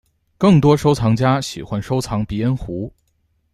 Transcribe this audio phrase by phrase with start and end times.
[0.35, 2.91] 更多收藏家喜欢收藏鼻烟壶。